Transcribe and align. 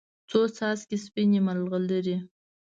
څو 0.29 0.39
څاڅکي 0.55 0.97
سپینې، 1.05 1.39
مرغلرې 1.47 2.17